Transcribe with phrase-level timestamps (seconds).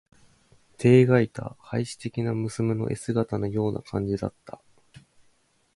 [0.79, 4.59] てえがいた、稗史的な娘の絵姿のような感じだった。